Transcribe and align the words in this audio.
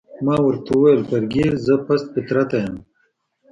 ما 0.25 0.35
ورته 0.45 0.69
وویل: 0.75 1.01
فرګي، 1.09 1.45
زه 1.65 1.73
پست 1.85 2.07
فطرته 2.13 2.55
یم؟ 2.63 2.75